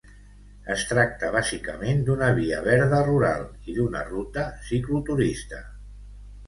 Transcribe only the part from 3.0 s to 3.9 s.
rural i